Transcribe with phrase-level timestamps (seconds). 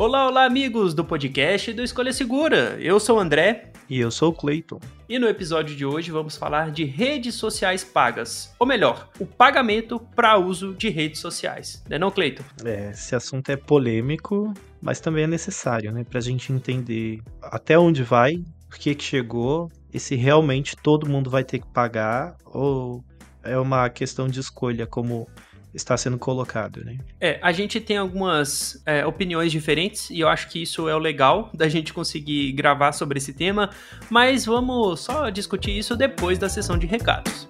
[0.00, 2.74] Olá, olá, amigos do podcast do Escolha Segura.
[2.80, 3.70] Eu sou o André.
[3.86, 4.80] E eu sou o Cleiton.
[5.06, 8.50] E no episódio de hoje vamos falar de redes sociais pagas.
[8.58, 11.84] Ou melhor, o pagamento para uso de redes sociais.
[11.86, 12.42] Não é não, Cleiton?
[12.64, 16.02] É, esse assunto é polêmico, mas também é necessário, né?
[16.02, 21.28] Pra gente entender até onde vai, por que que chegou, e se realmente todo mundo
[21.28, 23.04] vai ter que pagar, ou
[23.42, 25.28] é uma questão de escolha como
[25.74, 26.98] está sendo colocado, né?
[27.20, 30.98] É, a gente tem algumas é, opiniões diferentes e eu acho que isso é o
[30.98, 33.70] legal da gente conseguir gravar sobre esse tema,
[34.08, 37.48] mas vamos só discutir isso depois da sessão de recados.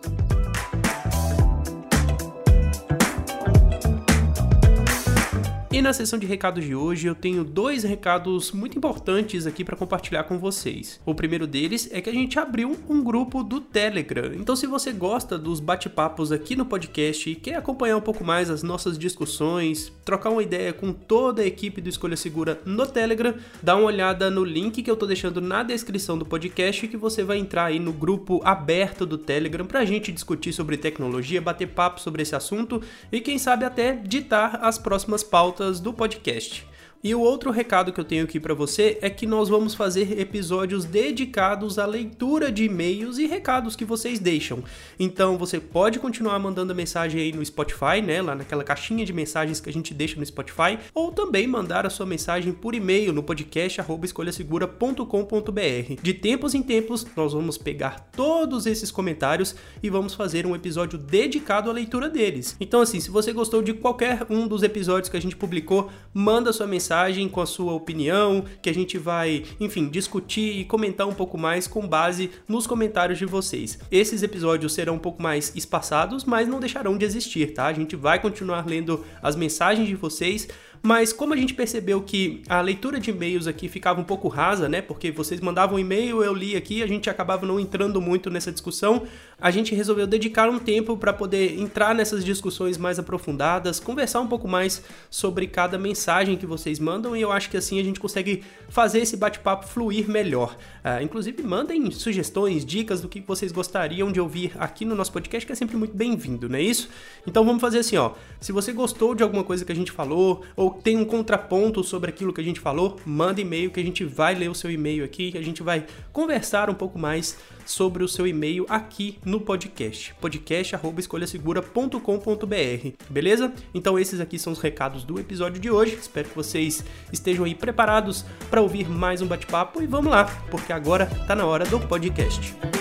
[5.80, 9.74] E na sessão de recados de hoje eu tenho dois recados muito importantes aqui para
[9.74, 11.00] compartilhar com vocês.
[11.06, 14.34] O primeiro deles é que a gente abriu um grupo do Telegram.
[14.34, 18.50] Então se você gosta dos bate-papos aqui no podcast e quer acompanhar um pouco mais
[18.50, 23.34] as nossas discussões, trocar uma ideia com toda a equipe do Escolha Segura no Telegram,
[23.62, 27.24] dá uma olhada no link que eu tô deixando na descrição do podcast que você
[27.24, 32.02] vai entrar aí no grupo aberto do Telegram pra gente discutir sobre tecnologia, bater papo
[32.02, 36.64] sobre esse assunto e quem sabe até ditar as próximas pautas do podcast.
[37.02, 40.20] E o outro recado que eu tenho aqui para você é que nós vamos fazer
[40.20, 44.62] episódios dedicados à leitura de e-mails e recados que vocês deixam.
[44.98, 49.60] Então você pode continuar mandando mensagem aí no Spotify, né, lá naquela caixinha de mensagens
[49.60, 53.22] que a gente deixa no Spotify, ou também mandar a sua mensagem por e-mail no
[53.22, 56.02] podcast escolhasegura.com.br.
[56.02, 60.98] De tempos em tempos nós vamos pegar todos esses comentários e vamos fazer um episódio
[60.98, 62.54] dedicado à leitura deles.
[62.60, 66.52] Então assim, se você gostou de qualquer um dos episódios que a gente publicou, manda
[66.52, 71.06] sua mensagem mensagem com a sua opinião, que a gente vai, enfim, discutir e comentar
[71.06, 73.78] um pouco mais com base nos comentários de vocês.
[73.92, 77.66] Esses episódios serão um pouco mais espaçados, mas não deixarão de existir, tá?
[77.66, 80.48] A gente vai continuar lendo as mensagens de vocês
[80.82, 84.68] mas como a gente percebeu que a leitura de e-mails aqui ficava um pouco rasa,
[84.68, 84.80] né?
[84.80, 89.02] Porque vocês mandavam e-mail, eu li aqui, a gente acabava não entrando muito nessa discussão,
[89.40, 94.26] a gente resolveu dedicar um tempo para poder entrar nessas discussões mais aprofundadas, conversar um
[94.26, 97.98] pouco mais sobre cada mensagem que vocês mandam e eu acho que assim a gente
[97.98, 100.56] consegue fazer esse bate-papo fluir melhor.
[100.84, 105.46] Uh, inclusive, mandem sugestões, dicas do que vocês gostariam de ouvir aqui no nosso podcast,
[105.46, 106.88] que é sempre muito bem-vindo, não é isso?
[107.26, 108.12] Então vamos fazer assim, ó.
[108.40, 112.10] Se você gostou de alguma coisa que a gente falou, ou tem um contraponto sobre
[112.10, 115.04] aquilo que a gente falou, manda e-mail que a gente vai ler o seu e-mail
[115.04, 117.36] aqui, que a gente vai conversar um pouco mais
[117.70, 120.12] sobre o seu e-mail aqui no podcast.
[120.20, 122.88] podcast@escolhasegura.com.br.
[123.08, 123.52] Beleza?
[123.72, 125.94] Então esses aqui são os recados do episódio de hoje.
[125.94, 130.72] Espero que vocês estejam aí preparados para ouvir mais um bate-papo e vamos lá, porque
[130.72, 132.79] agora tá na hora do podcast.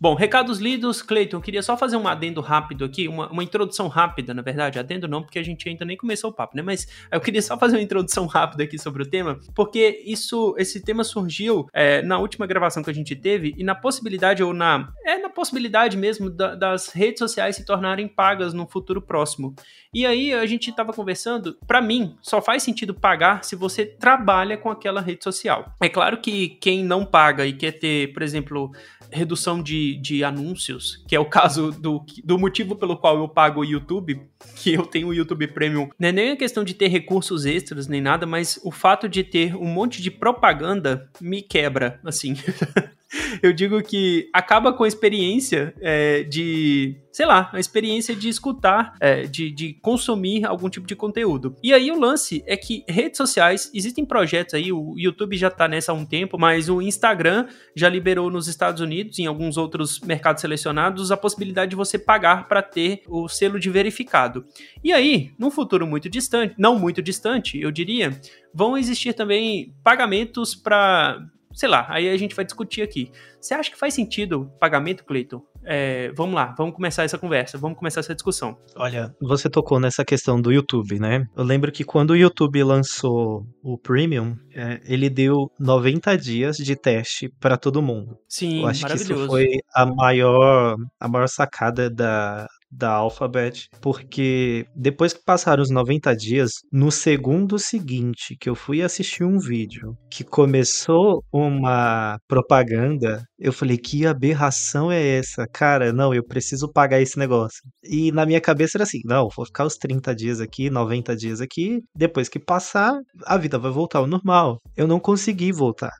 [0.00, 4.32] Bom, recados lidos, Cleiton, queria só fazer um adendo rápido aqui, uma, uma, introdução rápida,
[4.32, 6.62] na verdade, adendo não, porque a gente ainda nem começou o papo, né?
[6.62, 10.82] Mas eu queria só fazer uma introdução rápida aqui sobre o tema, porque isso, esse
[10.82, 14.90] tema surgiu é, na última gravação que a gente teve e na possibilidade, ou na,
[15.04, 19.54] é na possibilidade mesmo da, das redes sociais se tornarem pagas no futuro próximo.
[19.92, 24.56] E aí a gente estava conversando, para mim, só faz sentido pagar se você trabalha
[24.56, 25.74] com aquela rede social.
[25.80, 28.70] É claro que quem não paga e quer ter, por exemplo,
[29.10, 33.60] redução de, de anúncios, que é o caso do, do motivo pelo qual eu pago
[33.60, 34.20] o YouTube,
[34.56, 35.88] que eu tenho o YouTube Premium.
[35.98, 39.24] Não é nem a questão de ter recursos extras nem nada, mas o fato de
[39.24, 42.34] ter um monte de propaganda me quebra, assim.
[43.42, 48.94] eu digo que acaba com a experiência é, de, sei lá, a experiência de escutar,
[49.00, 51.56] é, de, de consumir algum tipo de conteúdo.
[51.62, 55.66] E aí o lance é que redes sociais, existem projetos aí, o YouTube já tá
[55.66, 60.00] nessa há um tempo, mas o Instagram já liberou nos Estados Unidos, em alguns outros
[60.00, 64.44] mercados selecionados, a possibilidade de você pagar para ter o selo de verificado.
[64.82, 68.18] E aí, num futuro muito distante, não muito distante, eu diria,
[68.54, 71.20] vão existir também pagamentos para
[71.52, 73.10] sei lá, aí a gente vai discutir aqui.
[73.40, 77.78] Você acha que faz sentido pagamento, Cleiton, É, vamos lá, vamos começar essa conversa, vamos
[77.78, 78.56] começar essa discussão.
[78.76, 81.26] Olha, você tocou nessa questão do YouTube, né?
[81.36, 86.74] Eu lembro que quando o YouTube lançou o Premium, é, ele deu 90 dias de
[86.74, 88.16] teste para todo mundo.
[88.26, 94.66] Sim, Eu acho que isso foi a maior, a maior sacada da, da Alphabet, porque
[94.74, 99.96] depois que passaram os 90 dias, no segundo seguinte que eu fui assistir um vídeo
[100.10, 105.46] que começou uma propaganda, eu falei, que aberração é essa?
[105.52, 107.60] Cara, não, eu preciso pagar esse negócio.
[107.82, 111.40] E na minha cabeça era assim, não, vou ficar os 30 dias aqui, 90 dias
[111.40, 112.92] aqui, depois que passar,
[113.24, 114.58] a vida vai voltar ao normal.
[114.76, 115.92] Eu não consegui voltar.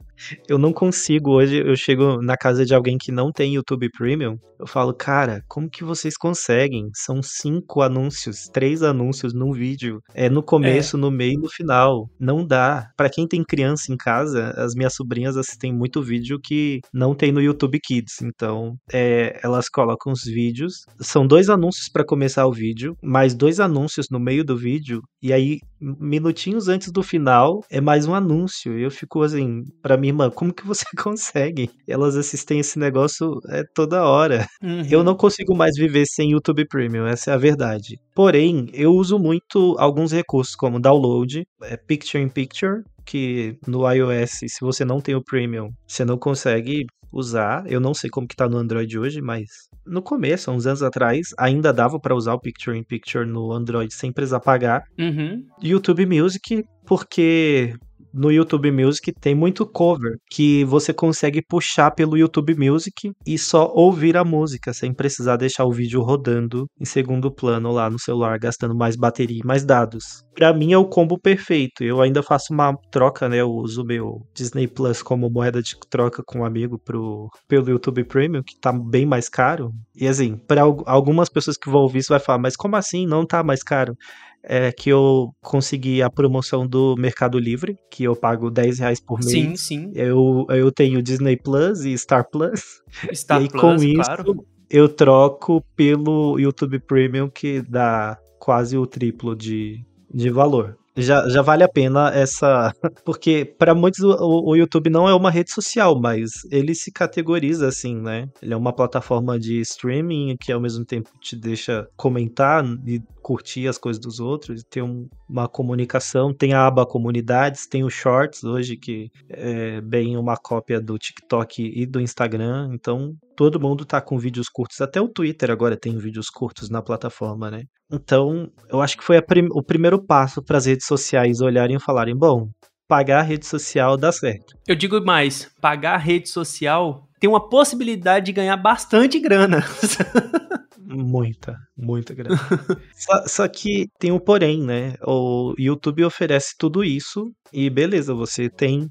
[0.49, 1.32] Eu não consigo.
[1.32, 4.37] Hoje eu chego na casa de alguém que não tem YouTube Premium.
[4.58, 6.90] Eu falo, cara, como que vocês conseguem?
[6.94, 10.02] São cinco anúncios, três anúncios num vídeo.
[10.14, 12.11] É no começo, no meio e no final.
[12.19, 12.90] Não dá.
[12.96, 17.32] Pra quem tem criança em casa, as minhas sobrinhas assistem muito vídeo que não tem
[17.32, 18.20] no YouTube Kids.
[18.23, 20.84] Então, é, elas colocam os vídeos.
[21.00, 25.00] São dois anúncios pra começar o vídeo, mais dois anúncios no meio do vídeo.
[25.23, 28.78] E aí, minutinhos antes do final, é mais um anúncio.
[28.78, 31.71] E eu fico assim, pra minha irmã, como que você consegue?
[31.89, 34.47] Elas assistem esse negócio é, toda hora.
[34.62, 34.83] Uhum.
[34.91, 37.99] Eu não consigo mais viver sem YouTube Premium, essa é a verdade.
[38.15, 44.31] Porém, eu uso muito alguns recursos, como download, é, Picture in Picture, que no iOS,
[44.47, 47.65] se você não tem o Premium, você não consegue usar.
[47.67, 49.47] Eu não sei como que tá no Android hoje, mas
[49.87, 53.53] no começo, há uns anos atrás, ainda dava para usar o Picture in Picture no
[53.53, 54.85] Android sem precisar pagar.
[54.99, 55.45] Uhum.
[55.62, 57.75] YouTube Music, porque
[58.12, 63.71] no YouTube Music tem muito cover que você consegue puxar pelo YouTube Music e só
[63.75, 68.39] ouvir a música sem precisar deixar o vídeo rodando em segundo plano lá no celular,
[68.39, 70.23] gastando mais bateria e mais dados.
[70.35, 71.85] Pra mim é o combo perfeito.
[71.85, 73.39] Eu ainda faço uma troca, né?
[73.39, 78.05] Eu uso meu Disney Plus como moeda de troca com um amigo pro, pelo YouTube
[78.05, 79.71] Premium, que tá bem mais caro.
[79.95, 83.07] E assim, para algumas pessoas que vão ouvir isso vai falar, mas como assim?
[83.07, 83.95] Não tá mais caro?
[84.42, 89.19] É que eu consegui a promoção do Mercado Livre, que eu pago 10 reais por
[89.20, 89.31] mês.
[89.31, 89.92] Sim, sim.
[89.94, 92.82] Eu, eu tenho Disney Plus e Star Plus.
[93.12, 94.46] Star e Plus, com isso, claro.
[94.69, 100.76] eu troco pelo YouTube Premium, que dá quase o triplo de, de valor.
[100.96, 102.72] Já, já vale a pena essa.
[103.04, 107.69] Porque para muitos o, o, YouTube não é uma rede social, mas ele se categoriza
[107.69, 108.28] assim, né?
[108.42, 113.69] Ele é uma plataforma de streaming que ao mesmo tempo te deixa comentar e curtir
[113.69, 118.44] as coisas dos outros, tem um, uma comunicação, tem a aba comunidades, tem o Shorts
[118.44, 124.00] hoje, que é bem uma cópia do TikTok e do Instagram, então todo mundo tá
[124.00, 127.64] com vídeos curtos, até o Twitter agora tem vídeos curtos na plataforma, né?
[127.93, 131.81] Então, eu acho que foi prim o primeiro passo para as redes sociais olharem e
[131.81, 132.49] falarem, bom,
[132.87, 134.55] pagar a rede social dá certo.
[134.66, 139.64] Eu digo mais, pagar a rede social tem uma possibilidade de ganhar bastante grana.
[140.92, 142.37] Muita, muita grana.
[142.96, 144.94] só, só, que tem um porém, né?
[145.06, 148.88] O YouTube oferece tudo isso e beleza, você tem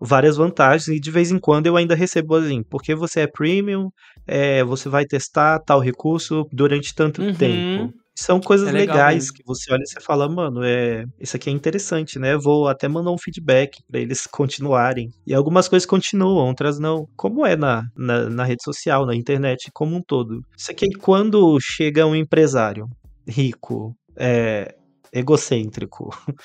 [0.00, 3.88] várias vantagens e de vez em quando eu ainda recebo assim, porque você é premium,
[4.26, 7.34] é, você vai testar tal recurso durante tanto Uhum.
[7.34, 7.92] tempo.
[8.22, 9.34] São coisas É legal legais mesmo.
[9.34, 12.36] que você olha e você fala, mano, é, isso aqui é interessante, né?
[12.36, 15.08] Vou até mandar um feedback pra eles continuarem.
[15.26, 17.06] E algumas coisas continuam, outras não.
[17.16, 20.40] Como é na, na, na rede social, na internet como um todo.
[20.56, 22.86] Isso aqui quando chega um empresário
[23.26, 24.74] rico, é,
[25.12, 26.10] egocêntrico,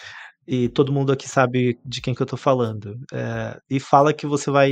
[0.48, 4.25] e todo mundo aqui sabe de quem que eu tô falando, é, e fala que
[4.25, 4.72] você vai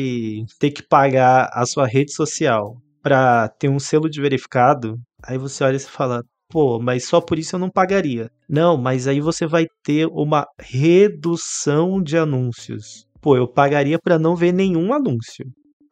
[0.60, 5.64] ter que pagar a sua rede social pra ter um selo de verificado, aí você
[5.64, 8.30] olha e você fala, pô, mas só por isso eu não pagaria.
[8.48, 13.06] Não, mas aí você vai ter uma redução de anúncios.
[13.22, 15.46] Pô, eu pagaria pra não ver nenhum anúncio.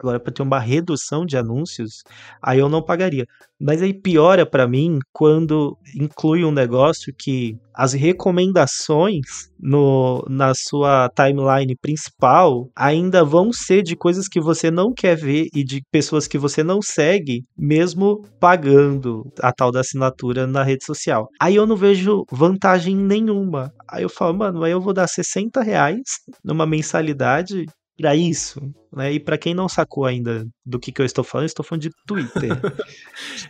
[0.03, 2.03] Agora, para ter uma redução de anúncios,
[2.41, 3.25] aí eu não pagaria.
[3.57, 9.25] Mas aí piora para mim quando inclui um negócio que as recomendações
[9.57, 15.47] no, na sua timeline principal ainda vão ser de coisas que você não quer ver
[15.55, 20.83] e de pessoas que você não segue, mesmo pagando a tal da assinatura na rede
[20.83, 21.29] social.
[21.39, 23.71] Aí eu não vejo vantagem nenhuma.
[23.89, 26.01] Aí eu falo, mano, aí eu vou dar 60 reais
[26.43, 27.65] numa mensalidade
[27.97, 29.13] para isso, né?
[29.13, 31.83] E para quem não sacou ainda do que, que eu estou falando, eu estou falando
[31.83, 32.51] de Twitter.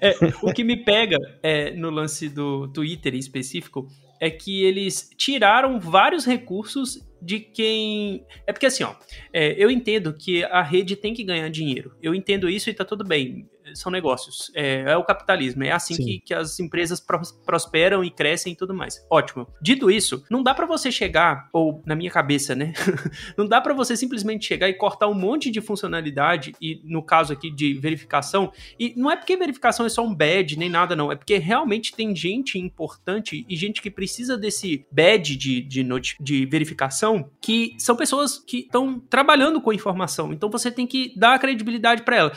[0.02, 3.88] É, o que me pega é, no lance do Twitter em específico
[4.20, 8.26] é que eles tiraram vários recursos de quem.
[8.46, 8.96] É porque assim, ó,
[9.32, 11.96] é, eu entendo que a rede tem que ganhar dinheiro.
[12.02, 13.50] Eu entendo isso e tá tudo bem.
[13.74, 14.52] São negócios.
[14.56, 15.64] É, é o capitalismo.
[15.64, 17.04] É assim que, que, as empresas
[17.46, 19.06] prosperam e crescem e tudo mais.
[19.10, 19.48] Ótimo.
[19.62, 22.74] Dito isso, não dá para você chegar, ou na minha cabeça, né?
[23.38, 27.34] não dá para você simplesmente chegar e cortar um monte de funcionalidade, e no caso
[27.34, 31.12] aqui de verificação, e não é porque verificação é só um badge, nem nada, não.
[31.12, 35.86] É porque realmente tem gente importante e gente que precisa desse badge de, de,
[36.20, 40.34] de verificação que são pessoas que estão trabalhando com informação.
[40.34, 42.34] Então você tem que dar credibilidade para ela.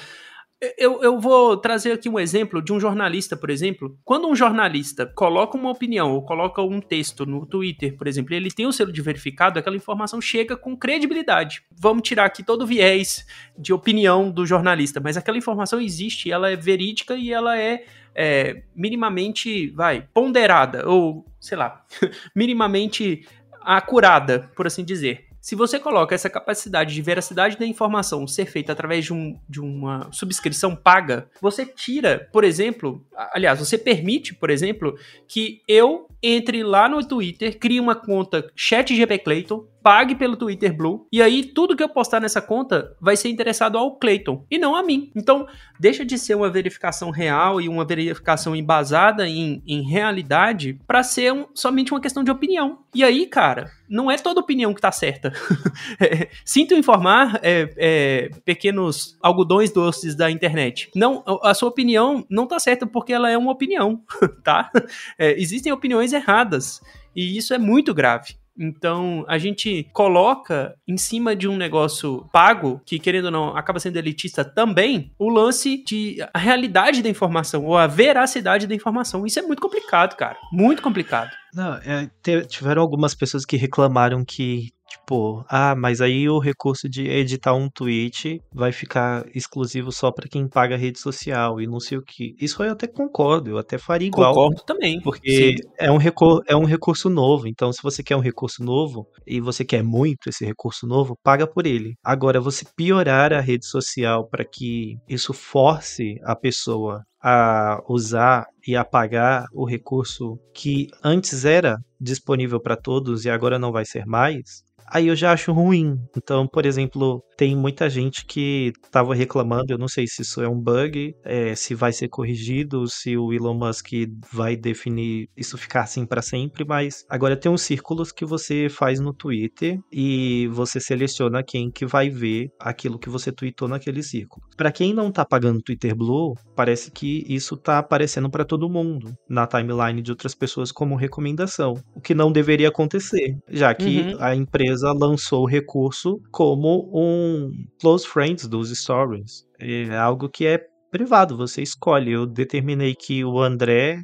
[0.78, 3.98] Eu, eu, vou trazer aqui um exemplo de um jornalista, por exemplo.
[4.02, 8.50] Quando um jornalista coloca uma opinião ou coloca um texto no Twitter, por exemplo, ele
[8.50, 11.62] tem o selo de verificado, aquela informação chega com credibilidade.
[11.78, 13.26] Vamos tirar aqui todo o viés
[13.58, 17.84] de opinião do jornalista, mas aquela informação existe, ela é verídica e ela é,
[18.14, 21.84] é minimamente, vai, ponderada, ou sei lá,
[22.34, 23.28] minimamente
[23.60, 25.25] acurada, por assim dizer.
[25.46, 29.60] Se você coloca essa capacidade de veracidade da informação ser feita através de, um, de
[29.60, 33.00] uma subscrição paga, você tira, por exemplo,
[33.32, 34.98] aliás, você permite, por exemplo,
[35.28, 39.46] que eu entre lá no Twitter, crie uma conta ChatGPT
[39.86, 43.78] pague pelo Twitter Blue, e aí tudo que eu postar nessa conta vai ser interessado
[43.78, 45.12] ao Clayton e não a mim.
[45.14, 45.46] Então,
[45.78, 51.32] deixa de ser uma verificação real e uma verificação embasada em, em realidade para ser
[51.32, 52.80] um, somente uma questão de opinião.
[52.92, 55.32] E aí, cara, não é toda opinião que tá certa.
[56.00, 60.90] é, sinto informar é, é, pequenos algodões doces da internet.
[60.96, 64.02] Não, a sua opinião não tá certa porque ela é uma opinião,
[64.42, 64.72] tá?
[65.16, 66.80] É, existem opiniões erradas
[67.14, 68.34] e isso é muito grave.
[68.58, 73.78] Então, a gente coloca em cima de um negócio pago, que querendo ou não, acaba
[73.78, 79.26] sendo elitista também, o lance de a realidade da informação, ou a veracidade da informação.
[79.26, 80.38] Isso é muito complicado, cara.
[80.50, 81.30] Muito complicado.
[81.52, 82.08] Não, é,
[82.48, 87.68] tiveram algumas pessoas que reclamaram que Tipo, ah, mas aí o recurso de editar um
[87.68, 92.34] tweet vai ficar exclusivo só para quem paga rede social e não sei o que.
[92.40, 94.34] Isso eu até concordo, eu até faria igual.
[94.34, 95.00] Concordo também.
[95.00, 97.46] Porque é um, recur é um recurso novo.
[97.46, 101.46] Então, se você quer um recurso novo e você quer muito esse recurso novo, paga
[101.46, 101.94] por ele.
[102.02, 108.76] Agora, você piorar a rede social para que isso force a pessoa a usar e
[108.76, 114.62] apagar o recurso que antes era disponível para todos e agora não vai ser mais,
[114.88, 115.98] aí eu já acho ruim.
[116.16, 120.48] Então, por exemplo, tem muita gente que estava reclamando, eu não sei se isso é
[120.48, 123.88] um bug, é, se vai ser corrigido, se o Elon Musk
[124.32, 129.00] vai definir isso ficar assim para sempre, mas agora tem uns círculos que você faz
[129.00, 134.46] no Twitter e você seleciona quem que vai ver aquilo que você tweetou naquele círculo.
[134.56, 139.12] Para quem não tá pagando Twitter Blue, parece que isso tá aparecendo para todo mundo
[139.28, 144.16] na timeline de outras pessoas como recomendação, o que não deveria acontecer, já que uhum.
[144.20, 149.46] a empresa lançou o recurso como um close friends dos stories.
[149.58, 150.58] É algo que é
[150.90, 152.12] privado, você escolhe.
[152.12, 154.02] Eu determinei que o André,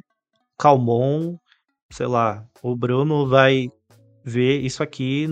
[0.57, 1.37] Calmon,
[1.91, 3.67] sei lá, o Bruno vai
[4.23, 5.27] ver isso aqui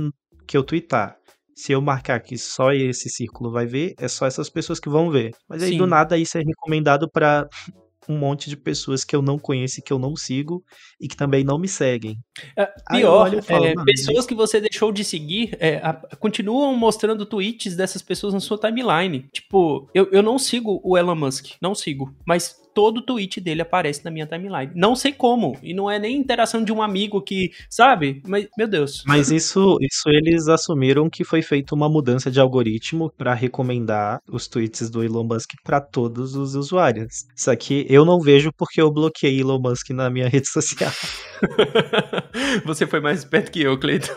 [0.48, 1.18] que eu twittar.
[1.56, 5.12] Se eu marcar que só esse círculo vai ver, é só essas pessoas que vão
[5.12, 5.32] ver.
[5.48, 5.78] Mas aí Sim.
[5.78, 7.48] do nada isso é recomendado para
[8.10, 10.64] um monte de pessoas que eu não conheço que eu não sigo
[11.00, 12.18] e que também não me seguem.
[12.56, 17.76] É, pior, falo, é, pessoas que você deixou de seguir é, a, continuam mostrando tweets
[17.76, 19.28] dessas pessoas na sua timeline.
[19.32, 24.04] Tipo, eu, eu não sigo o Elon Musk, não sigo, mas todo tweet dele aparece
[24.04, 24.72] na minha timeline.
[24.76, 25.58] Não sei como.
[25.62, 28.22] E não é nem interação de um amigo que, sabe?
[28.26, 29.04] Mas, meu Deus.
[29.06, 34.48] Mas isso, isso eles assumiram que foi feita uma mudança de algoritmo para recomendar os
[34.48, 37.26] tweets do Elon Musk para todos os usuários.
[37.36, 40.92] Isso aqui eu não vejo porque eu bloqueei Elon Musk na minha rede social.
[42.66, 44.14] Você foi mais esperto que eu, Cleiton.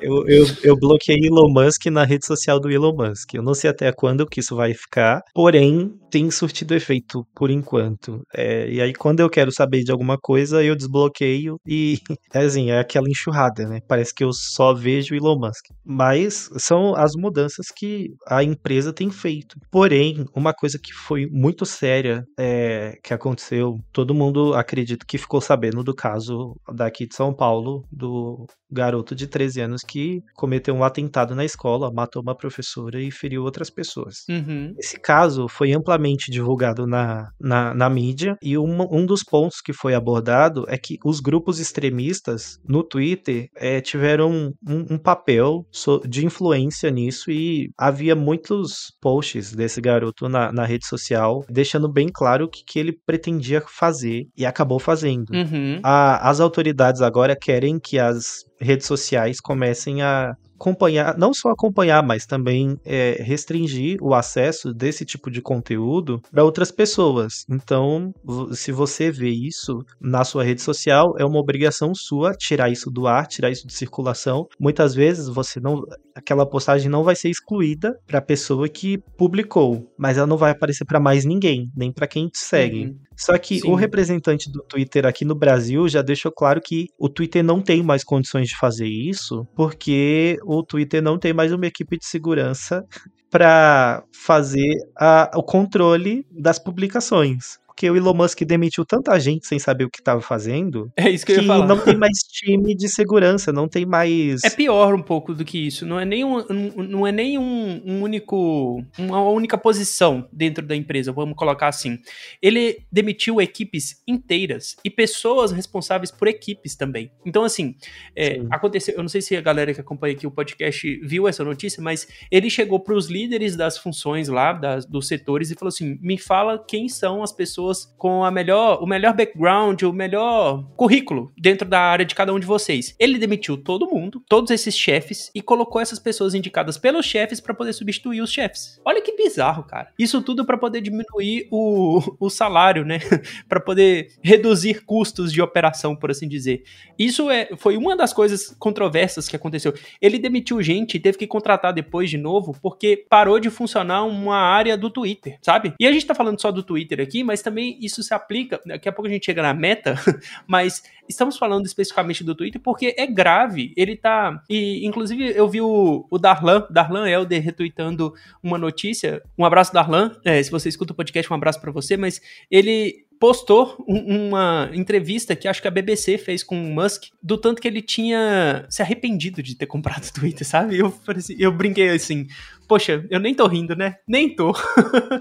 [0.00, 3.34] eu, eu, eu bloqueei Elon Musk na rede social do Elon Musk.
[3.34, 8.22] Eu não sei até quando que isso vai ficar, porém tem surtido efeito por enquanto.
[8.34, 11.98] É, e aí quando eu quero saber de alguma coisa, eu desbloqueio e
[12.34, 13.80] é assim, é aquela enxurrada, né?
[13.88, 15.66] Parece que eu só vejo Elon Musk.
[15.84, 19.56] Mas são as mudanças que a empresa tem feito.
[19.70, 25.40] Porém, uma coisa que foi muito séria é, que aconteceu, todo mundo acredito que ficou
[25.40, 30.82] sabendo do caso daqui de São Paulo, do garoto de 13 anos que cometeu um
[30.82, 34.24] atentado na escola, matou uma professora e feriu outras pessoas.
[34.30, 34.74] Uhum.
[34.78, 39.74] Esse caso foi amplamente divulgado na, na, na mídia e um, um dos pontos que
[39.74, 45.66] foi abordado é que os grupos extremistas no Twitter é, tiveram um, um papel
[46.08, 52.08] de influência nisso e havia muitos posts desse garoto na, na rede social deixando bem
[52.12, 55.30] claro o que, que ele pretendia fazer e acabou fazendo.
[55.30, 55.80] Uhum.
[55.82, 62.02] A, as autoridades agora querem que as redes sociais comecem a acompanhar, não só acompanhar,
[62.02, 67.44] mas também é, restringir o acesso desse tipo de conteúdo para outras pessoas.
[67.50, 68.14] Então,
[68.52, 73.08] se você vê isso na sua rede social, é uma obrigação sua tirar isso do
[73.08, 74.46] ar, tirar isso de circulação.
[74.58, 75.82] Muitas vezes você não,
[76.14, 80.52] aquela postagem não vai ser excluída para a pessoa que publicou, mas ela não vai
[80.52, 82.86] aparecer para mais ninguém, nem para quem te segue.
[82.86, 82.98] Uhum.
[83.24, 83.70] Só que Sim.
[83.70, 87.80] o representante do Twitter aqui no Brasil já deixou claro que o Twitter não tem
[87.80, 92.84] mais condições de fazer isso, porque o Twitter não tem mais uma equipe de segurança
[93.30, 99.58] para fazer a, o controle das publicações porque o Elon Musk demitiu tanta gente sem
[99.58, 100.92] saber o que estava fazendo.
[100.96, 101.66] É isso que, que eu ia falar.
[101.66, 104.44] não tem mais time de segurança, não tem mais.
[104.44, 105.84] É pior um pouco do que isso.
[105.84, 106.44] Não é nem um,
[106.76, 111.98] não é nem um, um único, uma única posição dentro da empresa, vamos colocar assim.
[112.40, 117.10] Ele demitiu equipes inteiras e pessoas responsáveis por equipes também.
[117.26, 117.74] Então, assim,
[118.14, 118.94] é, aconteceu.
[118.94, 122.06] Eu não sei se a galera que acompanha aqui o podcast viu essa notícia, mas
[122.30, 126.16] ele chegou para os líderes das funções lá, das, dos setores, e falou assim: me
[126.16, 131.32] fala quem são as pessoas pessoas com a melhor, o melhor background, o melhor currículo
[131.38, 132.94] dentro da área de cada um de vocês.
[132.98, 137.54] Ele demitiu todo mundo, todos esses chefes, e colocou essas pessoas indicadas pelos chefes para
[137.54, 138.80] poder substituir os chefes.
[138.84, 139.88] Olha que bizarro, cara.
[139.98, 142.98] Isso tudo para poder diminuir o, o salário, né?
[143.48, 146.64] para poder reduzir custos de operação, por assim dizer.
[146.98, 149.72] Isso é, foi uma das coisas controversas que aconteceu.
[150.00, 154.36] Ele demitiu gente e teve que contratar depois de novo porque parou de funcionar uma
[154.36, 155.74] área do Twitter, sabe?
[155.78, 158.58] E a gente tá falando só do Twitter aqui, mas também também isso se aplica,
[158.64, 159.94] daqui a pouco a gente chega na meta,
[160.48, 163.74] mas estamos falando especificamente do Twitter porque é grave.
[163.76, 164.42] Ele tá.
[164.48, 169.22] E, inclusive, eu vi o, o Darlan, Darlan Helder, retweetando uma notícia.
[169.36, 170.16] Um abraço, Darlan.
[170.24, 175.36] É, se você escuta o podcast, um abraço para você, mas ele postou uma entrevista
[175.36, 178.82] que acho que a BBC fez com o Musk, do tanto que ele tinha se
[178.82, 180.76] arrependido de ter comprado o Twitter, sabe?
[180.76, 180.92] Eu,
[181.38, 182.26] eu brinquei assim,
[182.68, 183.96] poxa, eu nem tô rindo, né?
[184.06, 184.50] Nem tô.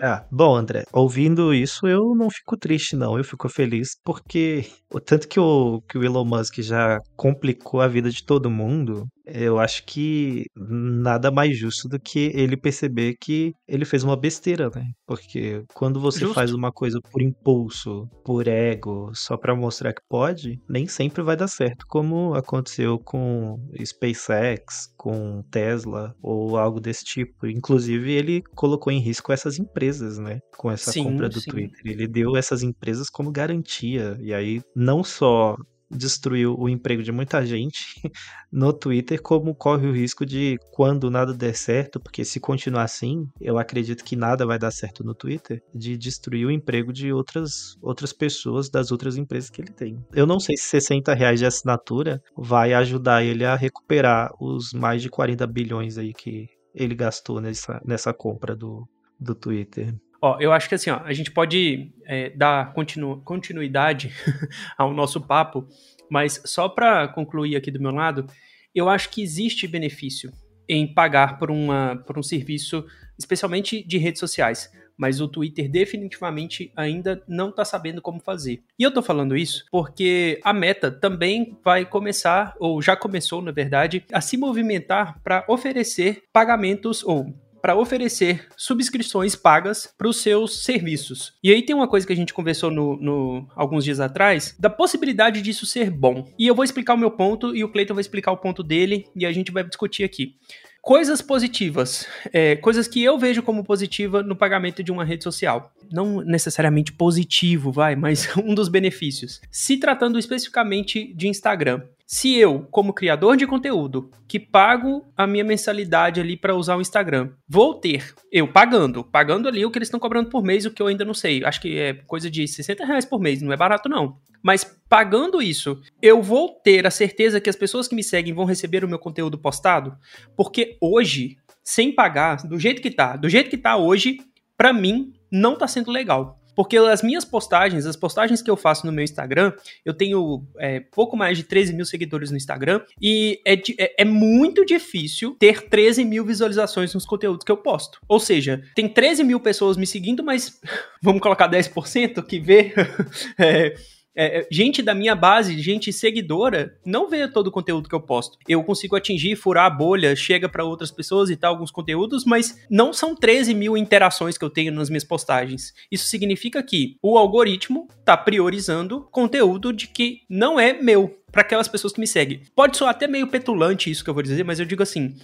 [0.02, 3.18] é, bom, André, ouvindo isso, eu não fico triste, não.
[3.18, 7.88] Eu fico feliz porque o tanto que o, que o Elon Musk já complicou a
[7.88, 13.54] vida de todo mundo, eu acho que nada mais justo do que ele perceber que
[13.68, 14.86] ele fez uma besteira, né?
[15.06, 16.34] Porque quando você Justo.
[16.34, 21.36] faz uma coisa por impulso, por ego, só para mostrar que pode, nem sempre vai
[21.36, 27.41] dar certo, como aconteceu com SpaceX, com Tesla ou algo desse tipo.
[27.48, 30.40] Inclusive, ele colocou em risco essas empresas, né?
[30.58, 31.50] Com essa sim, compra do sim.
[31.50, 31.82] Twitter.
[31.86, 34.18] Ele deu essas empresas como garantia.
[34.20, 35.56] E aí, não só
[35.92, 38.01] destruiu o emprego de muita gente
[38.51, 43.27] no Twitter, como corre o risco de quando nada der certo, porque se continuar assim,
[43.40, 47.75] eu acredito que nada vai dar certo no Twitter, de destruir o emprego de outras,
[47.82, 49.98] outras pessoas das outras empresas que ele tem.
[50.14, 55.01] Eu não sei se 60 reais de assinatura vai ajudar ele a recuperar os mais
[55.01, 58.88] de 40 bilhões aí que ele gastou nessa, nessa compra do,
[59.20, 59.96] do Twitter.
[60.22, 64.14] Ó, eu acho que assim, ó, a gente pode é, dar continu continuidade
[64.77, 65.68] ao nosso papo,
[66.10, 68.27] mas só para concluir aqui do meu lado,
[68.74, 70.31] eu acho que existe benefício
[70.70, 72.86] em pagar por, uma, por um serviço,
[73.18, 74.72] especialmente de redes sociais.
[75.01, 78.61] Mas o Twitter definitivamente ainda não está sabendo como fazer.
[78.77, 83.51] E eu estou falando isso porque a Meta também vai começar, ou já começou, na
[83.51, 90.64] verdade, a se movimentar para oferecer pagamentos ou para oferecer subscrições pagas para os seus
[90.64, 91.33] serviços.
[91.44, 94.70] E aí tem uma coisa que a gente conversou no, no, alguns dias atrás, da
[94.70, 96.27] possibilidade disso ser bom.
[96.37, 99.05] E eu vou explicar o meu ponto e o Cleiton vai explicar o ponto dele
[99.16, 100.35] e a gente vai discutir aqui.
[100.81, 105.72] Coisas positivas, é, coisas que eu vejo como positiva no pagamento de uma rede social.
[105.91, 109.39] Não necessariamente positivo, vai, mas um dos benefícios.
[109.51, 111.83] Se tratando especificamente de Instagram,
[112.14, 116.82] se eu, como criador de conteúdo, que pago a minha mensalidade ali para usar o
[116.82, 120.72] Instagram, vou ter, eu pagando, pagando ali o que eles estão cobrando por mês, o
[120.72, 123.54] que eu ainda não sei, acho que é coisa de 60 reais por mês, não
[123.54, 124.18] é barato não.
[124.44, 128.44] Mas pagando isso, eu vou ter a certeza que as pessoas que me seguem vão
[128.44, 129.96] receber o meu conteúdo postado?
[130.36, 134.18] Porque hoje, sem pagar, do jeito que tá, do jeito que tá hoje,
[134.58, 136.41] para mim, não tá sendo legal.
[136.62, 139.52] Porque as minhas postagens, as postagens que eu faço no meu Instagram,
[139.84, 144.06] eu tenho é, pouco mais de 13 mil seguidores no Instagram e é, é, é,
[144.06, 148.00] muito difícil ter 13 mil visualizações nos conteúdos que eu posto.
[148.08, 150.62] Ou seja, tem 13 mil pessoas me seguindo, mas
[151.02, 152.76] vamos colocar 10% que vê.
[153.40, 153.74] é,
[154.16, 158.02] é, é, gente da minha base, gente seguidora, não vê todo o conteúdo que eu
[158.02, 158.38] posto.
[158.48, 162.60] Eu consigo atingir, furar a bolha, chega para outras pessoas e tal, alguns conteúdos, mas
[162.70, 165.74] não são 13 mil interações que eu tenho nas minhas postagens.
[165.92, 171.18] Isso significa que o algoritmo está priorizando conteúdo de que não é meu.
[171.32, 172.42] para aquelas pessoas que me seguem.
[172.54, 175.16] Pode soar até meio petulante isso que eu vou dizer, mas eu digo assim: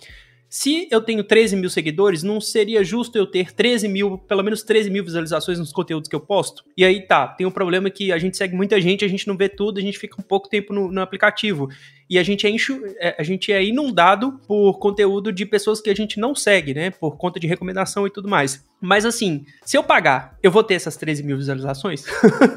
[0.49, 4.63] se eu tenho 13 mil seguidores, não seria justo eu ter 13 mil, pelo menos
[4.63, 6.63] 13 mil visualizações nos conteúdos que eu posto?
[6.75, 9.35] E aí tá, tem um problema que a gente segue muita gente, a gente não
[9.35, 11.69] vê tudo, a gente fica um pouco tempo no, no aplicativo.
[12.09, 15.89] E a gente, é enxu, é, a gente é inundado por conteúdo de pessoas que
[15.89, 16.89] a gente não segue, né?
[16.89, 18.65] Por conta de recomendação e tudo mais.
[18.79, 22.05] Mas assim, se eu pagar, eu vou ter essas 13 mil visualizações?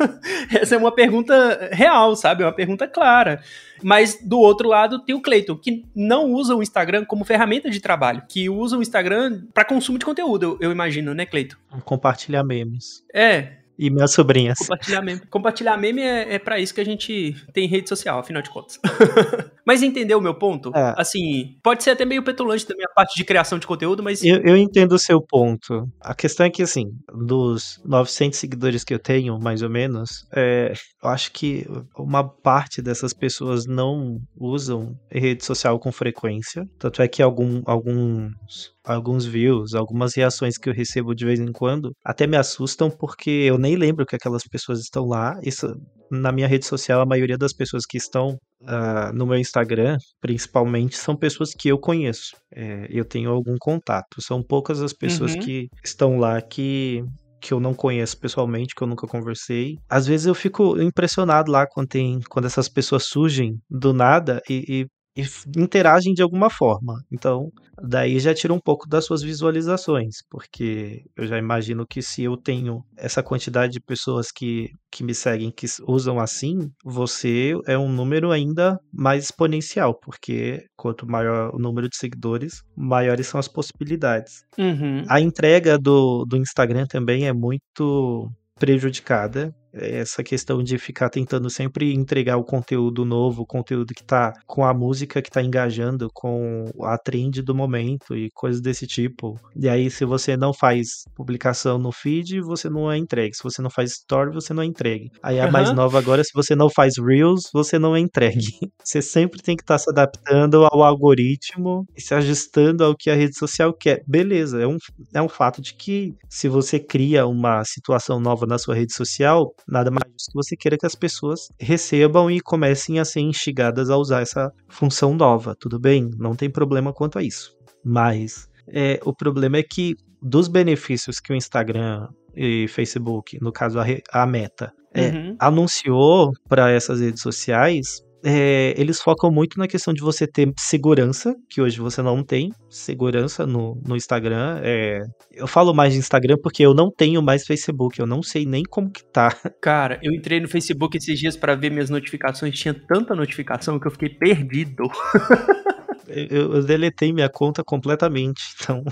[0.52, 2.42] Essa é uma pergunta real, sabe?
[2.42, 3.42] É uma pergunta clara.
[3.82, 7.80] Mas do outro lado tem o Cleiton, que não usa o Instagram como ferramenta de
[7.80, 11.56] trabalho, que usa o Instagram para consumo de conteúdo, eu, eu imagino, né, Cleiton?
[11.84, 13.02] Compartilhar memes.
[13.12, 14.58] É, e minhas sobrinhas.
[14.58, 15.20] Compartilhar meme.
[15.30, 18.78] Compartilhar meme é, é para isso que a gente tem rede social, afinal de contas.
[19.64, 20.70] mas entendeu o meu ponto?
[20.76, 20.94] É.
[20.98, 24.22] Assim, pode ser até meio petulante da minha parte de criação de conteúdo, mas.
[24.22, 25.88] Eu, eu entendo o seu ponto.
[25.98, 30.74] A questão é que, assim, dos 900 seguidores que eu tenho, mais ou menos, é,
[31.02, 31.66] eu acho que
[31.96, 36.68] uma parte dessas pessoas não usam rede social com frequência.
[36.78, 41.52] Tanto é que algum, alguns alguns views, algumas reações que eu recebo de vez em
[41.52, 45.38] quando, até me assustam porque eu nem lembro que aquelas pessoas estão lá.
[45.42, 45.74] Isso,
[46.10, 50.96] na minha rede social, a maioria das pessoas que estão uh, no meu Instagram, principalmente,
[50.96, 52.36] são pessoas que eu conheço.
[52.54, 54.20] É, eu tenho algum contato.
[54.20, 55.40] São poucas as pessoas uhum.
[55.40, 57.04] que estão lá que
[57.42, 59.78] que eu não conheço pessoalmente, que eu nunca conversei.
[59.88, 64.62] Às vezes eu fico impressionado lá quando tem quando essas pessoas surgem do nada e,
[64.68, 64.86] e
[65.20, 66.94] e interagem de alguma forma.
[67.10, 67.50] Então,
[67.82, 72.36] daí já tira um pouco das suas visualizações, porque eu já imagino que se eu
[72.36, 77.90] tenho essa quantidade de pessoas que, que me seguem, que usam assim, você é um
[77.90, 84.42] número ainda mais exponencial, porque quanto maior o número de seguidores, maiores são as possibilidades.
[84.58, 85.04] Uhum.
[85.08, 91.94] A entrega do, do Instagram também é muito prejudicada essa questão de ficar tentando sempre
[91.94, 96.66] entregar o conteúdo novo, o conteúdo que tá com a música que tá engajando com
[96.82, 99.38] a trend do momento e coisas desse tipo.
[99.56, 103.36] E aí, se você não faz publicação no feed, você não é entregue.
[103.36, 105.10] Se você não faz story, você não é entregue.
[105.22, 105.52] Aí a uhum.
[105.52, 108.40] mais nova agora, se você não faz reels, você não é entregue.
[108.82, 113.10] Você sempre tem que estar tá se adaptando ao algoritmo e se ajustando ao que
[113.10, 114.02] a rede social quer.
[114.06, 114.78] Beleza, é um,
[115.14, 119.54] é um fato de que se você cria uma situação nova na sua rede social,
[119.66, 123.96] nada mais que você queira que as pessoas recebam e comecem a ser instigadas a
[123.96, 125.54] usar essa função nova.
[125.58, 127.56] Tudo bem, não tem problema quanto a isso.
[127.84, 133.78] Mas é, o problema é que dos benefícios que o Instagram e Facebook, no caso
[133.80, 135.36] a, a Meta, é, uhum.
[135.38, 141.34] anunciou para essas redes sociais, é, eles focam muito na questão de você ter segurança,
[141.48, 144.60] que hoje você não tem segurança no, no Instagram.
[144.62, 145.00] É,
[145.32, 148.62] eu falo mais de Instagram porque eu não tenho mais Facebook, eu não sei nem
[148.62, 149.30] como que tá.
[149.60, 153.86] Cara, eu entrei no Facebook esses dias para ver minhas notificações, tinha tanta notificação que
[153.86, 154.84] eu fiquei perdido.
[156.10, 158.82] eu, eu deletei minha conta completamente, então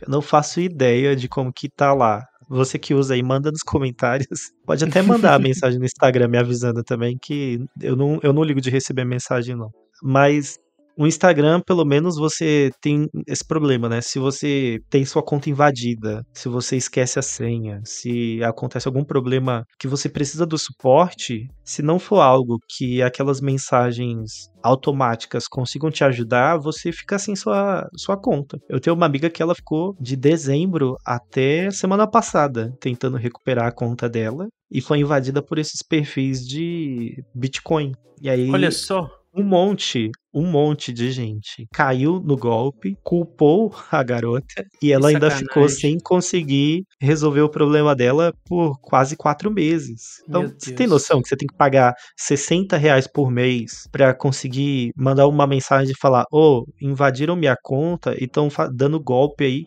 [0.00, 2.24] eu não faço ideia de como que tá lá.
[2.54, 4.28] Você que usa aí, manda nos comentários.
[4.64, 8.44] Pode até mandar a mensagem no Instagram me avisando também que eu não, eu não
[8.44, 9.70] ligo de receber mensagem, não.
[10.02, 10.56] Mas
[10.96, 14.00] o Instagram, pelo menos, você tem esse problema, né?
[14.00, 19.64] Se você tem sua conta invadida, se você esquece a senha, se acontece algum problema
[19.78, 26.04] que você precisa do suporte, se não for algo que aquelas mensagens automáticas consigam te
[26.04, 28.58] ajudar, você fica sem sua, sua conta.
[28.68, 33.72] Eu tenho uma amiga que ela ficou de dezembro até semana passada tentando recuperar a
[33.72, 37.92] conta dela e foi invadida por esses perfis de Bitcoin.
[38.22, 44.02] E aí, Olha só um monte, um monte de gente caiu no golpe, culpou a
[44.02, 50.22] garota e ela ainda ficou sem conseguir resolver o problema dela por quase quatro meses.
[50.28, 54.92] Então, você tem noção que você tem que pagar 60 reais por mês para conseguir
[54.96, 59.66] mandar uma mensagem e falar: Ô, oh, invadiram minha conta e estão dando golpe aí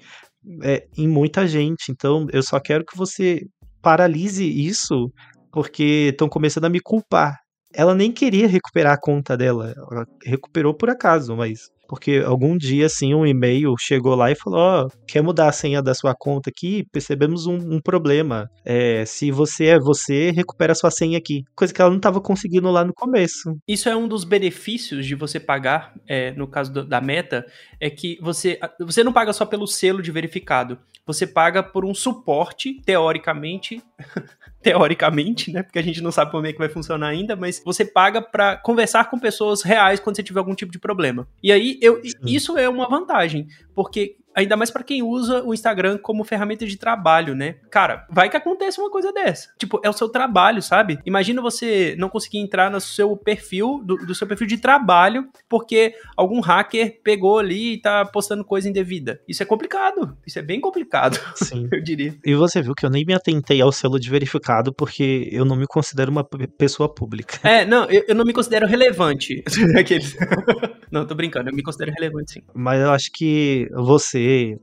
[0.63, 1.91] é, em muita gente.
[1.91, 3.41] Então, eu só quero que você
[3.81, 5.11] paralise isso
[5.51, 7.37] porque estão começando a me culpar
[7.77, 9.71] ela nem queria recuperar a conta dela.
[9.77, 14.59] Ela recuperou por acaso, mas porque algum dia, assim, um e-mail chegou lá e falou:
[14.59, 16.85] Ó, oh, quer mudar a senha da sua conta aqui?
[16.91, 18.49] Percebemos um, um problema.
[18.65, 21.43] É, se você é você, recupera a sua senha aqui.
[21.55, 23.55] Coisa que ela não estava conseguindo lá no começo.
[23.67, 27.45] Isso é um dos benefícios de você pagar, é, no caso do, da meta,
[27.79, 30.77] é que você, você não paga só pelo selo de verificado.
[31.05, 33.81] Você paga por um suporte, teoricamente.
[34.61, 35.63] teoricamente, né?
[35.63, 38.57] Porque a gente não sabe como é que vai funcionar ainda, mas você paga para
[38.57, 41.27] conversar com pessoas reais quando você tiver algum tipo de problema.
[41.41, 45.97] E aí, eu, isso é uma vantagem, porque ainda mais para quem usa o Instagram
[45.97, 47.55] como ferramenta de trabalho, né?
[47.71, 49.49] Cara, vai que acontece uma coisa dessa.
[49.57, 50.99] Tipo, é o seu trabalho, sabe?
[51.05, 55.93] Imagina você não conseguir entrar no seu perfil, do, do seu perfil de trabalho, porque
[56.15, 59.19] algum hacker pegou ali e tá postando coisa indevida.
[59.27, 60.15] Isso é complicado.
[60.25, 61.19] Isso é bem complicado.
[61.35, 61.67] Sim.
[61.71, 62.15] eu diria.
[62.23, 65.55] E você viu que eu nem me atentei ao selo de verificado porque eu não
[65.55, 67.39] me considero uma pessoa pública.
[67.43, 69.43] É, não, eu, eu não me considero relevante.
[69.77, 70.15] Aqueles.
[70.91, 72.41] não, tô brincando, eu me considero relevante sim.
[72.53, 74.19] Mas eu acho que você,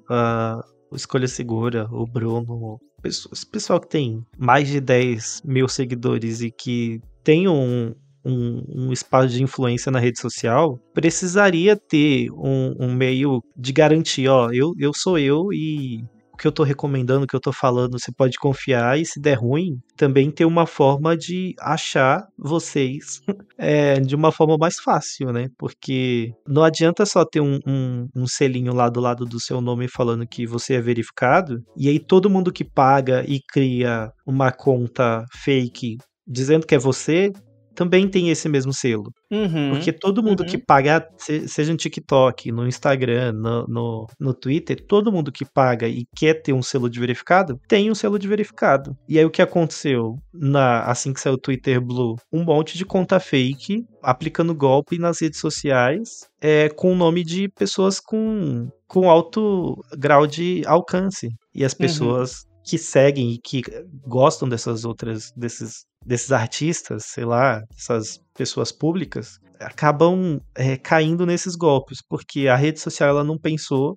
[0.09, 0.61] a
[0.93, 7.01] Escolha Segura, o Bruno, esse pessoal que tem mais de 10 mil seguidores e que
[7.23, 13.43] tem um, um, um, espaço de influência na rede social, precisaria ter um, um meio
[13.57, 17.35] de garantir, ó, eu, eu sou eu e o que eu tô recomendando, o que
[17.35, 21.55] eu tô falando, você pode confiar e se der ruim, também ter uma forma de
[21.61, 23.21] achar vocês
[23.57, 25.47] é, de uma forma mais fácil, né?
[25.57, 29.87] Porque não adianta só ter um, um, um, selinho lá do lado do seu nome
[29.89, 35.25] falando que você é verificado, e aí todo mundo que paga e cria uma conta
[35.33, 37.31] fake dizendo que é você,
[37.75, 39.13] também tem esse mesmo selo.
[39.31, 40.47] Uhum, Porque todo mundo uhum.
[40.47, 45.89] que paga, seja no TikTok, no Instagram, no, no, no, Twitter, todo mundo que paga
[45.89, 48.97] e quer ter um selo de verificado, tem um selo de verificado.
[49.09, 52.17] E aí o que aconteceu na assim que saiu o Twitter Blue?
[52.33, 57.49] Um monte de conta fake aplicando golpe nas redes sociais é, com o nome de
[57.49, 61.31] pessoas com, com alto grau de alcance.
[61.55, 61.79] E as uhum.
[61.79, 62.54] pessoas uhum.
[62.65, 63.63] Que seguem e que
[64.07, 71.57] gostam dessas outras, desses desses artistas, sei lá, essas pessoas públicas, acabam é, caindo nesses
[71.57, 73.97] golpes, porque a rede social ela não pensou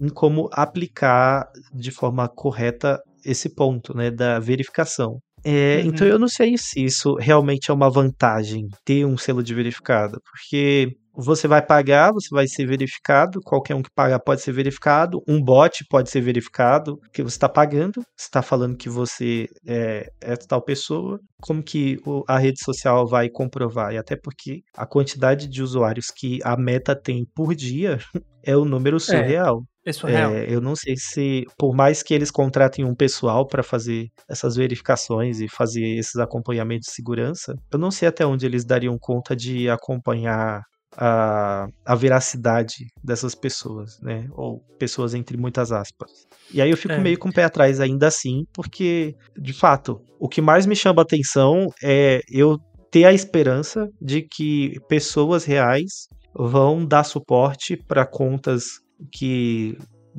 [0.00, 5.18] em como aplicar de forma correta esse ponto, né, da verificação.
[5.44, 5.88] É, uhum.
[5.88, 10.20] Então eu não sei se isso realmente é uma vantagem ter um selo de verificado,
[10.24, 15.20] porque você vai pagar, você vai ser verificado, qualquer um que pagar pode ser verificado,
[15.26, 20.36] um bot pode ser verificado, que você está pagando, está falando que você é, é,
[20.36, 23.92] tal pessoa, como que a rede social vai comprovar?
[23.92, 27.98] E até porque a quantidade de usuários que a Meta tem por dia
[28.44, 29.64] é o um número é, surreal.
[29.84, 30.32] É, é surreal.
[30.32, 34.54] É, eu não sei se, por mais que eles contratem um pessoal para fazer essas
[34.54, 39.34] verificações e fazer esses acompanhamentos de segurança, eu não sei até onde eles dariam conta
[39.34, 40.62] de acompanhar
[40.96, 44.26] a, a veracidade dessas pessoas, né?
[44.32, 46.10] Ou pessoas entre muitas aspas.
[46.52, 46.98] E aí eu fico é.
[46.98, 51.02] meio com o pé atrás ainda assim, porque, de fato, o que mais me chama
[51.02, 52.58] a atenção é eu
[52.90, 58.64] ter a esperança de que pessoas reais vão dar suporte para contas
[59.12, 59.76] que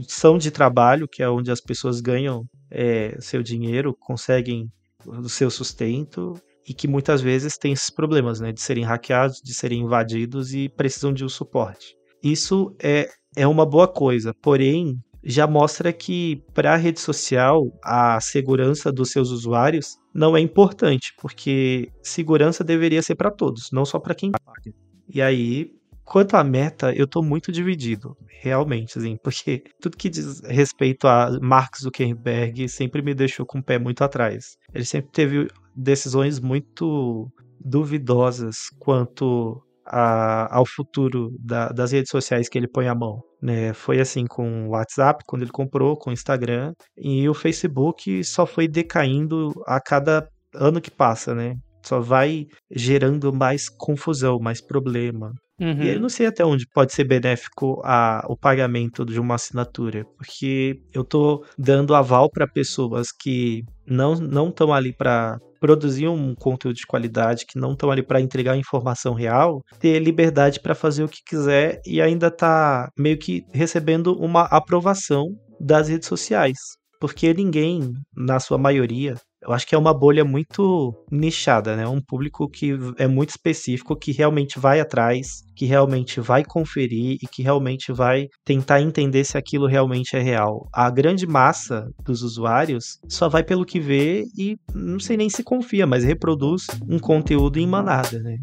[0.08, 4.68] são de trabalho, que é onde as pessoas ganham é, seu dinheiro, conseguem
[5.06, 9.54] o seu sustento e que muitas vezes tem esses problemas, né, de serem hackeados, de
[9.54, 11.96] serem invadidos e precisam de um suporte.
[12.24, 18.20] Isso é, é uma boa coisa, porém já mostra que para a rede social a
[18.22, 24.00] segurança dos seus usuários não é importante, porque segurança deveria ser para todos, não só
[24.00, 24.74] para quem paga.
[25.08, 25.72] E aí,
[26.06, 31.38] quanto à meta, eu estou muito dividido, realmente, assim, porque tudo que diz respeito a
[31.42, 34.58] Mark Zuckerberg sempre me deixou com o pé muito atrás.
[34.74, 35.48] Ele sempre teve
[35.80, 42.96] decisões muito duvidosas quanto a, ao futuro da, das redes sociais que ele põe a
[42.96, 43.22] mão.
[43.42, 43.74] Né?
[43.74, 48.46] Foi assim com o WhatsApp, quando ele comprou, com o Instagram, e o Facebook só
[48.46, 51.56] foi decaindo a cada ano que passa, né?
[51.84, 55.32] Só vai gerando mais confusão, mais problema.
[55.60, 55.84] Uhum.
[55.84, 60.06] E eu não sei até onde pode ser benéfico a, o pagamento de uma assinatura,
[60.18, 66.34] porque eu tô dando aval para pessoas que não não estão ali para produzir um
[66.36, 71.04] conteúdo de qualidade, que não estão ali para entregar informação real, ter liberdade para fazer
[71.04, 75.26] o que quiser e ainda tá meio que recebendo uma aprovação
[75.60, 76.58] das redes sociais.
[77.00, 81.88] Porque ninguém, na sua maioria, eu acho que é uma bolha muito nichada, né?
[81.88, 87.28] Um público que é muito específico, que realmente vai atrás, que realmente vai conferir e
[87.28, 90.68] que realmente vai tentar entender se aquilo realmente é real.
[90.74, 95.44] A grande massa dos usuários só vai pelo que vê e não sei nem se
[95.44, 98.38] confia, mas reproduz um conteúdo em manada, né?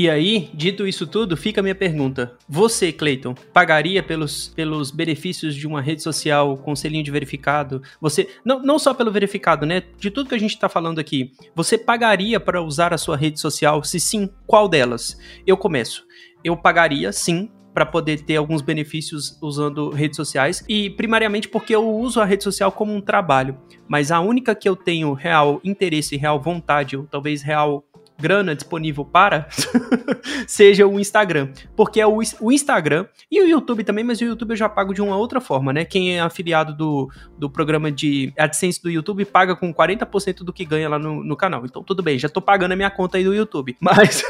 [0.00, 2.32] E aí, dito isso tudo, fica a minha pergunta.
[2.48, 7.82] Você, Clayton, pagaria pelos, pelos benefícios de uma rede social com selinho de verificado?
[8.00, 9.82] Você, não, não só pelo verificado, né?
[9.98, 13.40] De tudo que a gente está falando aqui, você pagaria para usar a sua rede
[13.40, 13.82] social?
[13.82, 15.18] Se sim, qual delas?
[15.44, 16.04] Eu começo.
[16.44, 21.88] Eu pagaria, sim, para poder ter alguns benefícios usando redes sociais e primariamente porque eu
[21.88, 23.56] uso a rede social como um trabalho,
[23.86, 27.84] mas a única que eu tenho real interesse, real vontade, ou talvez real
[28.20, 29.46] grana disponível para
[30.46, 31.48] seja o Instagram.
[31.76, 34.92] Porque é o, o, Instagram e o YouTube também, mas o YouTube eu já pago
[34.92, 35.84] de uma outra forma, né?
[35.84, 40.64] Quem é afiliado do, do programa de AdSense do YouTube paga com 40% do que
[40.64, 41.64] ganha lá no, no canal.
[41.64, 43.76] Então tudo bem, já tô pagando a minha conta aí do YouTube.
[43.80, 44.24] Mas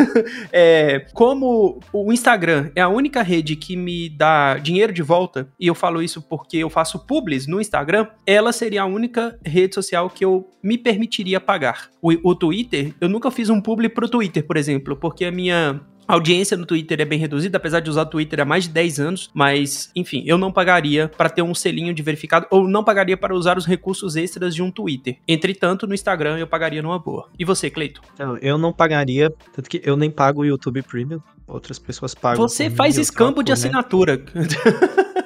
[0.52, 5.66] é, como o Instagram é a única rede que me dá dinheiro de volta, e
[5.66, 10.10] eu falo isso porque eu faço publis no Instagram, ela seria a única rede social
[10.10, 11.88] que eu me permitiria pagar.
[12.02, 15.78] O, o Twitter, eu nunca fiz um publi pro Twitter, por exemplo, porque a minha
[16.08, 18.70] a audiência no Twitter é bem reduzida, apesar de usar o Twitter há mais de
[18.70, 22.82] 10 anos, mas, enfim, eu não pagaria para ter um selinho de verificado, ou não
[22.82, 25.18] pagaria para usar os recursos extras de um Twitter.
[25.28, 27.28] Entretanto, no Instagram eu pagaria numa boa.
[27.38, 28.00] E você, Cleito?
[28.14, 32.48] Então, eu não pagaria, tanto que eu nem pago o YouTube Premium, outras pessoas pagam.
[32.48, 34.24] Você faz escambo de assinatura.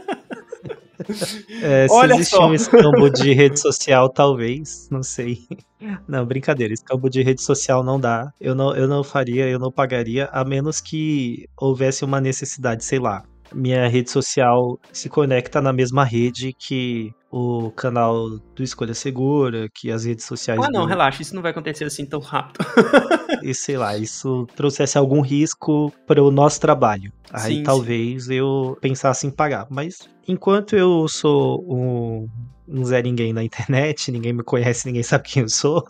[1.62, 2.46] É, se Olha existir só.
[2.48, 5.38] um escambo de rede social, talvez, não sei.
[6.06, 8.32] Não, brincadeira, escambo de rede social não dá.
[8.40, 13.00] Eu não, eu não faria, eu não pagaria, a menos que houvesse uma necessidade, sei
[13.00, 13.24] lá.
[13.52, 19.90] Minha rede social se conecta na mesma rede que o canal do Escolha Segura, que
[19.90, 20.60] as redes sociais.
[20.62, 20.86] Ah, não, do...
[20.86, 22.58] relaxa, isso não vai acontecer assim tão rápido.
[23.42, 27.10] e sei lá, isso trouxesse algum risco para o nosso trabalho.
[27.32, 28.34] Aí sim, talvez sim.
[28.34, 29.66] eu pensasse em pagar.
[29.70, 32.28] Mas enquanto eu sou um
[32.72, 35.84] um Zé Ninguém na internet, ninguém me conhece, ninguém sabe quem eu sou.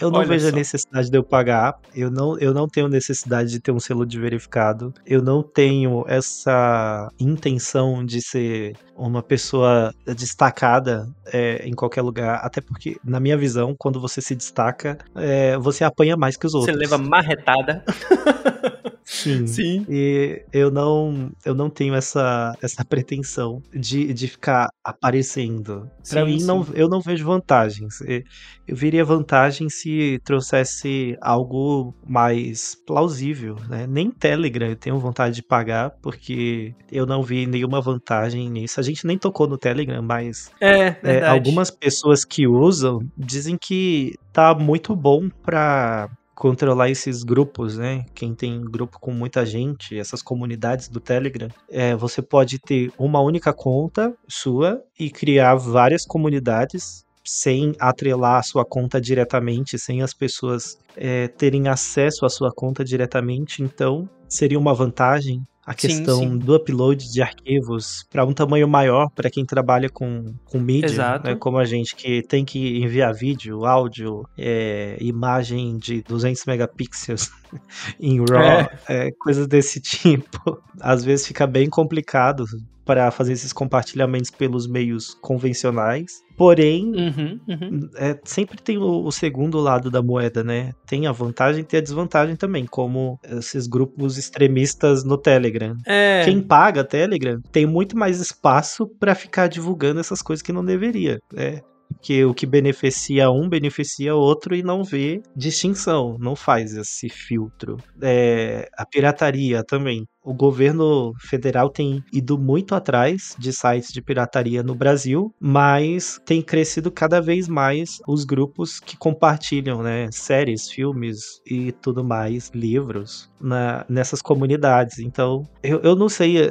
[0.00, 0.52] Eu não Olha vejo só.
[0.52, 1.78] a necessidade de eu pagar.
[1.94, 4.92] Eu não, eu não tenho necessidade de ter um selo de verificado.
[5.06, 12.40] Eu não tenho essa intenção de ser uma pessoa destacada é, em qualquer lugar.
[12.42, 16.54] Até porque, na minha visão, quando você se destaca, é, você apanha mais que os
[16.54, 16.74] outros.
[16.74, 17.84] Você leva marretada.
[19.08, 19.46] Sim.
[19.46, 19.86] Sim.
[19.88, 25.90] E eu não, eu não tenho essa, essa pretensão de, de ficar aparecendo.
[26.10, 26.46] Para mim, sim.
[26.46, 28.02] Não, eu não vejo vantagens.
[28.02, 33.86] Eu veria vantagem se trouxesse algo mais plausível, né?
[33.86, 38.78] Nem Telegram eu tenho vontade de pagar, porque eu não vi nenhuma vantagem nisso.
[38.78, 44.14] A gente nem tocou no Telegram, mas é, é algumas pessoas que usam dizem que
[44.34, 48.04] tá muito bom para controlar esses grupos, né?
[48.14, 53.20] Quem tem grupo com muita gente, essas comunidades do Telegram, é, você pode ter uma
[53.20, 60.14] única conta sua e criar várias comunidades sem atrelar a sua conta diretamente, sem as
[60.14, 63.60] pessoas é, terem acesso à sua conta diretamente.
[63.60, 66.38] Então, seria uma vantagem a questão sim, sim.
[66.38, 71.34] do upload de arquivos para um tamanho maior para quem trabalha com, com mídia, né,
[71.34, 77.30] como a gente, que tem que enviar vídeo, áudio, é, imagem de 200 megapixels
[78.00, 78.68] em RAW, é.
[78.88, 80.58] É, coisas desse tipo.
[80.80, 82.46] Às vezes fica bem complicado
[82.82, 86.22] para fazer esses compartilhamentos pelos meios convencionais.
[86.38, 87.90] Porém, uhum, uhum.
[87.96, 90.72] É, sempre tem o, o, segundo lado da moeda, né?
[90.86, 95.74] Tem a vantagem e tem a desvantagem também, como esses grupos extremistas no Telegram.
[95.84, 96.22] É.
[96.24, 101.18] Quem paga Telegram tem muito mais espaço para ficar divulgando essas coisas que não deveria.
[101.32, 101.60] Né?
[102.00, 107.76] que o que beneficia um beneficia outro e não vê distinção, não faz esse filtro.
[108.00, 110.06] É, a pirataria também.
[110.28, 116.42] O governo federal tem ido muito atrás de sites de pirataria no Brasil, mas tem
[116.42, 123.30] crescido cada vez mais os grupos que compartilham né, séries, filmes e tudo mais, livros,
[123.40, 124.98] na, nessas comunidades.
[124.98, 126.50] Então, eu, eu não sei uh,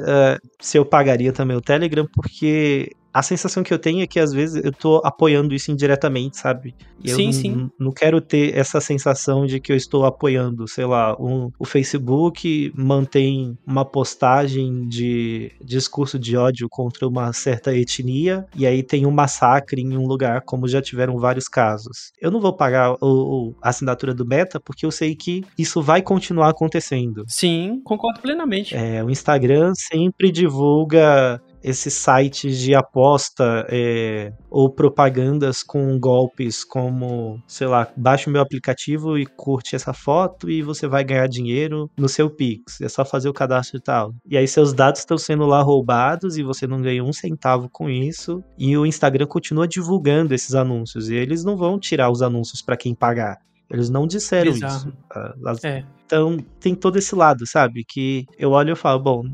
[0.60, 4.32] se eu pagaria também o Telegram, porque a sensação que eu tenho é que às
[4.32, 6.72] vezes eu tô apoiando isso indiretamente, sabe?
[7.02, 7.70] E sim, eu sim.
[7.78, 12.72] Não quero ter essa sensação de que eu estou apoiando, sei lá, um, o Facebook
[12.76, 19.10] mantém uma postagem de discurso de ódio contra uma certa etnia e aí tem um
[19.10, 22.12] massacre em um lugar, como já tiveram vários casos.
[22.20, 25.82] Eu não vou pagar o, o, a assinatura do Meta porque eu sei que isso
[25.82, 27.24] vai continuar acontecendo.
[27.26, 28.76] Sim, concordo plenamente.
[28.76, 37.42] É, o Instagram sempre divulga esses sites de aposta é, ou propagandas com golpes como,
[37.46, 41.90] sei lá, baixa o meu aplicativo e curte essa foto e você vai ganhar dinheiro
[41.96, 42.80] no seu Pix.
[42.80, 44.14] É só fazer o cadastro e tal.
[44.26, 47.88] E aí seus dados estão sendo lá roubados e você não ganha um centavo com
[47.88, 48.42] isso.
[48.56, 51.08] E o Instagram continua divulgando esses anúncios.
[51.08, 53.38] E eles não vão tirar os anúncios para quem pagar.
[53.70, 54.76] Eles não disseram Bizarro.
[54.76, 54.92] isso.
[55.12, 55.84] Ah, é.
[56.06, 57.84] Então tem todo esse lado, sabe?
[57.84, 59.24] Que eu olho e falo, bom,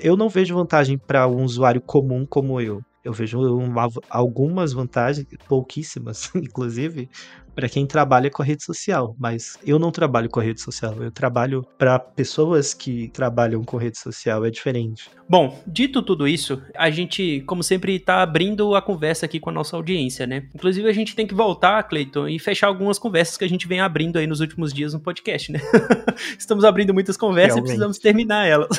[0.00, 2.82] eu não vejo vantagem para um usuário comum como eu.
[3.06, 7.08] Eu vejo uma, algumas vantagens, pouquíssimas, inclusive,
[7.56, 10.94] para quem trabalha com a rede social, mas eu não trabalho com a rede social,
[11.00, 15.08] eu trabalho para pessoas que trabalham com rede social, é diferente.
[15.28, 19.52] Bom, dito tudo isso, a gente, como sempre, está abrindo a conversa aqui com a
[19.52, 20.48] nossa audiência, né?
[20.54, 23.80] Inclusive, a gente tem que voltar, Cleiton, e fechar algumas conversas que a gente vem
[23.80, 25.60] abrindo aí nos últimos dias no podcast, né?
[26.38, 27.64] Estamos abrindo muitas conversas Realmente.
[27.64, 28.78] e precisamos terminar elas.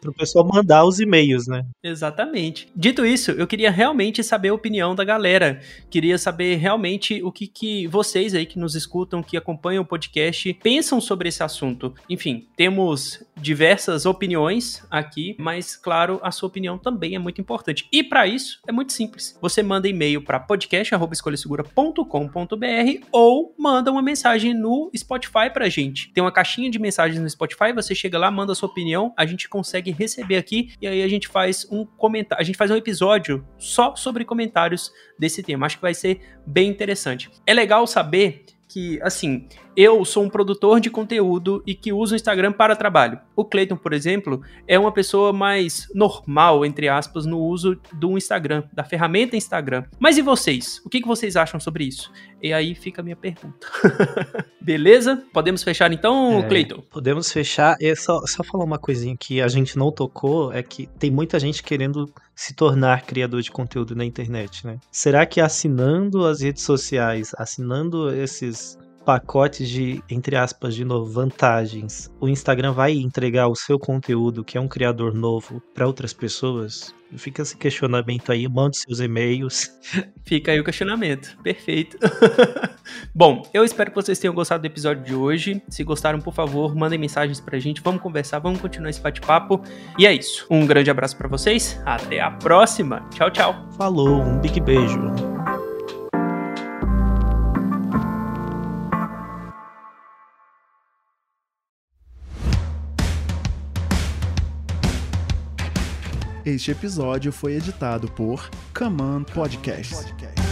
[0.00, 1.64] Para o pessoal mandar os e-mails, né?
[1.82, 2.68] Exatamente.
[2.76, 5.60] Dito isso, eu queria realmente saber a opinião da galera.
[5.90, 10.52] Queria saber realmente o que, que vocês aí que nos escutam, que acompanham o podcast,
[10.54, 11.94] pensam sobre esse assunto.
[12.08, 17.88] Enfim, temos diversas opiniões aqui, mas claro, a sua opinião também é muito importante.
[17.92, 19.38] E para isso, é muito simples.
[19.40, 26.12] Você manda e-mail para podcast@escolhasegura.com.br ou manda uma mensagem no Spotify pra gente.
[26.12, 29.26] Tem uma caixinha de mensagens no Spotify, você chega lá, manda a sua opinião, a
[29.26, 32.76] gente consegue receber aqui e aí a gente faz um comentário, a gente faz um
[32.76, 35.66] episódio só sobre comentários desse tema.
[35.66, 37.30] Acho que vai ser bem interessante.
[37.46, 42.16] É legal saber que, assim, eu sou um produtor de conteúdo e que uso o
[42.16, 43.18] Instagram para trabalho.
[43.34, 48.64] O Clayton, por exemplo, é uma pessoa mais normal, entre aspas, no uso do Instagram,
[48.72, 49.84] da ferramenta Instagram.
[49.98, 50.82] Mas e vocês?
[50.84, 52.12] O que, vocês acham sobre isso?
[52.42, 53.66] E aí fica a minha pergunta.
[54.60, 55.24] Beleza?
[55.32, 56.82] Podemos fechar então, é, Clayton?
[56.90, 57.76] Podemos fechar.
[57.80, 61.38] E só, só falar uma coisinha que a gente não tocou, é que tem muita
[61.38, 64.78] gente querendo se tornar criador de conteúdo na internet, né?
[64.92, 68.78] Será que assinando as redes sociais, assinando esses
[69.08, 74.58] pacotes de, entre aspas, de novo, vantagens, o Instagram vai entregar o seu conteúdo, que
[74.58, 76.94] é um criador novo, para outras pessoas?
[77.16, 79.72] Fica esse questionamento aí, mande seus e-mails.
[80.26, 81.38] Fica aí o questionamento.
[81.42, 81.96] Perfeito.
[83.14, 85.62] Bom, eu espero que vocês tenham gostado do episódio de hoje.
[85.70, 87.80] Se gostaram, por favor, mandem mensagens pra gente.
[87.80, 89.62] Vamos conversar, vamos continuar esse bate-papo.
[89.98, 90.46] E é isso.
[90.50, 91.80] Um grande abraço para vocês.
[91.86, 93.08] Até a próxima.
[93.14, 93.68] Tchau, tchau.
[93.78, 95.37] Falou, um big beijo.
[106.48, 110.47] Este episódio foi editado por Command Podcast.